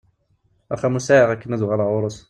[0.73, 2.17] Axxam ur t-sεiɣ akken ad uɣaleɣ ɣur-s.